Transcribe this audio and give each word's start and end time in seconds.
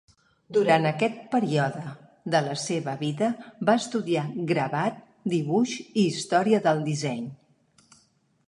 Durant 0.55 0.85
aquest 0.91 1.19
període 1.33 1.91
de 2.35 2.41
la 2.47 2.55
seva 2.63 2.95
vida 3.03 3.29
va 3.71 3.77
estudiar 3.83 4.25
gravat, 4.53 4.99
dibuix 5.37 5.77
i 5.85 6.09
història 6.09 6.63
del 6.71 6.83
disseny. 6.93 7.25